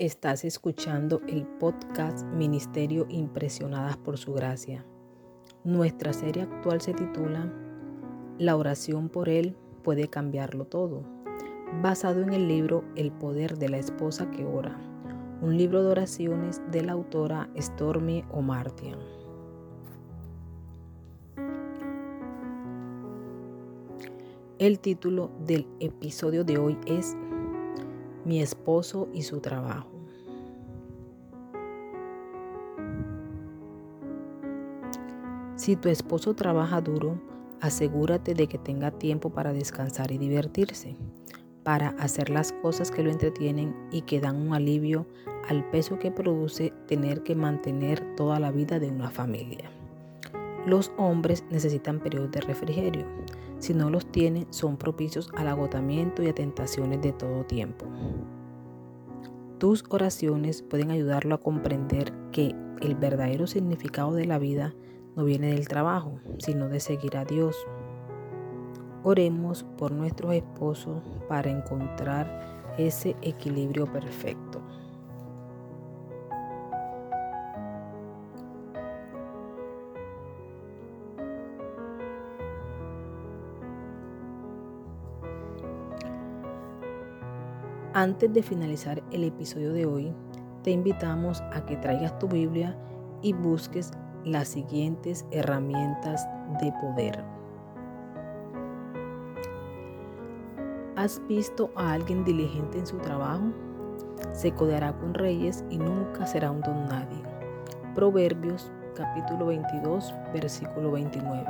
[0.00, 4.86] Estás escuchando el podcast Ministerio Impresionadas por Su Gracia.
[5.62, 7.52] Nuestra serie actual se titula
[8.38, 11.02] La oración por Él puede cambiarlo todo,
[11.82, 14.80] basado en el libro El poder de la esposa que ora,
[15.42, 18.98] un libro de oraciones de la autora Stormy O'Martian.
[24.58, 27.14] El título del episodio de hoy es
[28.24, 29.88] Mi esposo y su trabajo.
[35.56, 37.20] Si tu esposo trabaja duro,
[37.60, 40.96] asegúrate de que tenga tiempo para descansar y divertirse,
[41.62, 45.06] para hacer las cosas que lo entretienen y que dan un alivio
[45.48, 49.70] al peso que produce tener que mantener toda la vida de una familia.
[50.66, 53.06] Los hombres necesitan periodos de refrigerio.
[53.58, 57.86] Si no los tienen, son propicios al agotamiento y a tentaciones de todo tiempo.
[59.58, 64.74] Tus oraciones pueden ayudarlo a comprender que el verdadero significado de la vida
[65.16, 67.56] no viene del trabajo, sino de seguir a Dios.
[69.02, 74.62] Oremos por nuestros esposos para encontrar ese equilibrio perfecto.
[87.92, 90.14] Antes de finalizar el episodio de hoy,
[90.62, 92.76] te invitamos a que traigas tu Biblia
[93.20, 93.90] y busques
[94.24, 96.24] las siguientes herramientas
[96.60, 97.24] de poder.
[100.94, 103.46] ¿Has visto a alguien diligente en su trabajo?
[104.32, 107.22] Se codeará con reyes y nunca será un don nadie.
[107.96, 111.44] Proverbios capítulo 22 versículo 29.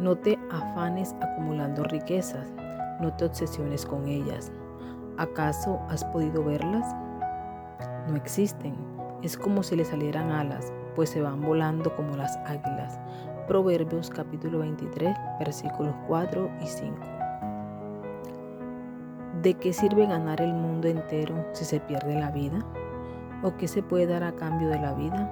[0.00, 2.52] No te afanes acumulando riquezas,
[3.00, 4.52] no te obsesiones con ellas.
[5.18, 6.94] ¿Acaso has podido verlas?
[8.08, 8.74] No existen,
[9.22, 12.98] es como si le salieran alas, pues se van volando como las águilas.
[13.48, 16.96] Proverbios capítulo 23, versículos 4 y 5.
[19.42, 22.58] ¿De qué sirve ganar el mundo entero si se pierde la vida?
[23.42, 25.30] ¿O qué se puede dar a cambio de la vida?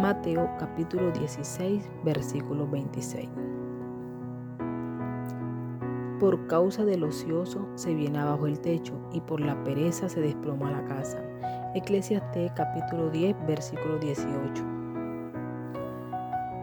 [0.00, 3.28] Mateo capítulo 16, versículo 26.
[6.24, 10.70] Por causa del ocioso se viene abajo el techo y por la pereza se desploma
[10.70, 11.22] la casa.
[11.74, 14.64] Eclesiastés capítulo 10, versículo 18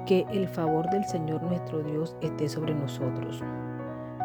[0.08, 3.44] que el favor del Señor nuestro Dios esté sobre nosotros.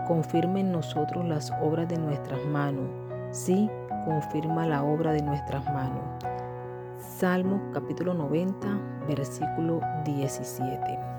[0.06, 2.88] Confirme en nosotros las obras de nuestras manos.
[3.30, 3.68] Sí,
[4.06, 6.02] confirma la obra de nuestras manos.
[6.98, 8.66] Salmo capítulo 90,
[9.06, 11.15] versículo 17.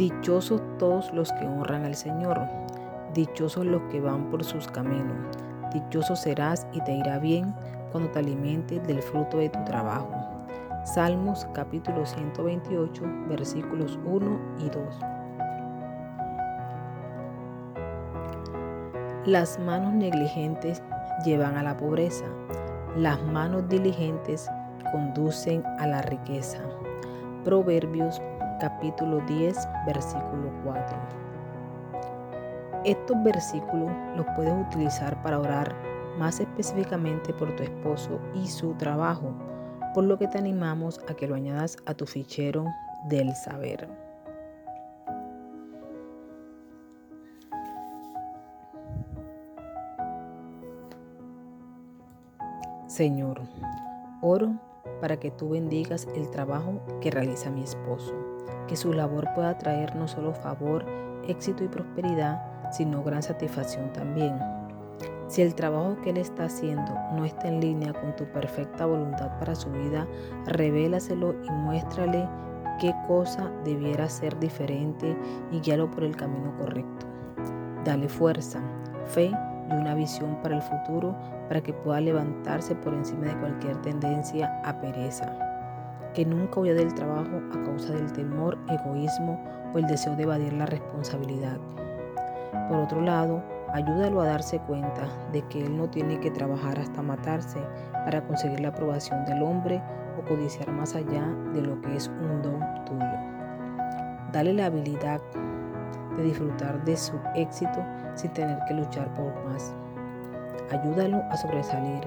[0.00, 2.40] Dichosos todos los que honran al Señor.
[3.12, 5.36] Dichosos los que van por sus caminos.
[5.74, 7.54] Dichoso serás y te irá bien
[7.92, 10.08] cuando te alimentes del fruto de tu trabajo.
[10.86, 15.00] Salmos capítulo 128 versículos 1 y 2.
[19.26, 20.82] Las manos negligentes
[21.26, 22.24] llevan a la pobreza,
[22.96, 24.48] las manos diligentes
[24.92, 26.60] conducen a la riqueza.
[27.44, 28.22] Proverbios
[28.60, 29.56] capítulo 10
[29.86, 30.96] versículo 4.
[32.84, 35.74] Estos versículos los puedes utilizar para orar
[36.18, 39.32] más específicamente por tu esposo y su trabajo
[39.94, 42.66] por lo que te animamos a que lo añadas a tu fichero
[43.08, 43.88] del saber.
[52.86, 53.40] Señor,
[54.20, 54.52] oro
[55.00, 58.14] para que tú bendigas el trabajo que realiza mi esposo,
[58.68, 60.84] que su labor pueda traer no solo favor,
[61.26, 62.42] éxito y prosperidad,
[62.72, 64.38] sino gran satisfacción también
[65.30, 69.38] si el trabajo que Él está haciendo no está en línea con tu perfecta voluntad
[69.38, 70.04] para su vida,
[70.44, 72.28] revélaselo y muéstrale
[72.80, 75.16] qué cosa debiera ser diferente
[75.52, 77.06] y guíalo por el camino correcto.
[77.84, 78.60] Dale fuerza,
[79.06, 79.30] fe
[79.70, 84.60] y una visión para el futuro para que pueda levantarse por encima de cualquier tendencia
[84.64, 85.49] a pereza.
[86.14, 89.42] Que nunca huya del trabajo a causa del temor, egoísmo
[89.74, 91.58] o el deseo de evadir la responsabilidad.
[92.68, 93.42] Por otro lado,
[93.72, 97.60] Ayúdalo a darse cuenta de que él no tiene que trabajar hasta matarse
[98.04, 99.80] para conseguir la aprobación del hombre
[100.18, 101.24] o codiciar más allá
[101.54, 103.06] de lo que es un don tuyo.
[104.32, 105.20] Dale la habilidad
[106.16, 107.78] de disfrutar de su éxito
[108.16, 109.72] sin tener que luchar por más.
[110.72, 112.00] Ayúdalo a sobresalir,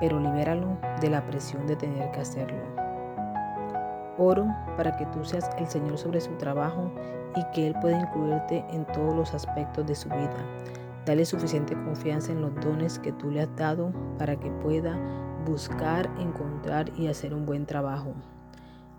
[0.00, 2.71] pero libéralo de la presión de tener que hacerlo.
[4.22, 4.46] Oro
[4.76, 6.92] para que tú seas el Señor sobre su trabajo
[7.36, 10.46] y que Él pueda incluirte en todos los aspectos de su vida
[11.04, 14.96] Dale suficiente confianza en los dones que tú le has dado para que pueda
[15.44, 18.14] buscar, encontrar y hacer un buen trabajo.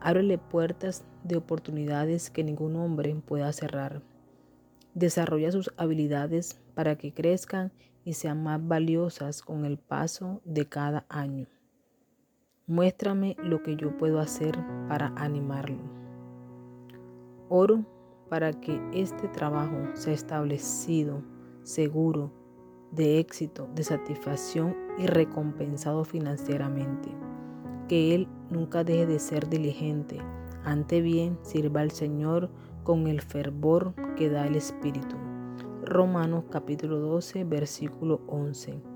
[0.01, 4.01] Ábrele puertas de oportunidades que ningún hombre pueda cerrar.
[4.93, 7.71] Desarrolla sus habilidades para que crezcan
[8.03, 11.47] y sean más valiosas con el paso de cada año.
[12.65, 14.57] Muéstrame lo que yo puedo hacer
[14.87, 15.81] para animarlo.
[17.49, 17.83] Oro
[18.29, 21.21] para que este trabajo sea establecido,
[21.63, 22.31] seguro,
[22.91, 27.09] de éxito, de satisfacción y recompensado financieramente.
[27.89, 30.19] Que Él nunca deje de ser diligente,
[30.63, 32.49] ante bien sirva al Señor
[32.83, 35.17] con el fervor que da el Espíritu.
[35.83, 38.92] Romanos capítulo 12, versículo 11.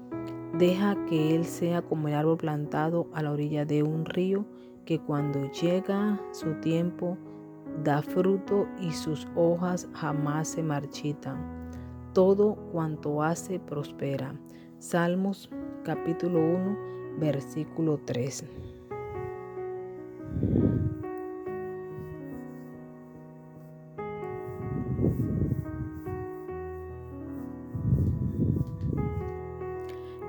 [0.54, 4.46] Deja que Él sea como el árbol plantado a la orilla de un río
[4.86, 7.18] que cuando llega su tiempo
[7.84, 11.70] da fruto y sus hojas jamás se marchitan.
[12.14, 14.34] Todo cuanto hace prospera.
[14.80, 15.50] Salmos
[15.84, 16.78] capítulo 1,
[17.20, 18.46] versículo 3.